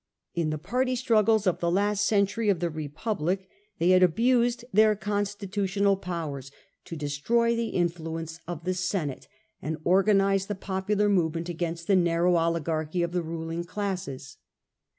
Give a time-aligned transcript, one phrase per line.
[0.33, 4.95] In the party struggles of the last century of the republic they had abused their
[4.95, 5.05] consli— A.D.
[5.05, 5.15] 14.
[5.15, 5.35] Augustus.
[5.35, 6.51] 13 tutional powers
[6.85, 9.27] to destroy the influence of the Senate
[9.61, 14.37] and organize the popular movement against the narrow oligarchy of the ruling classes.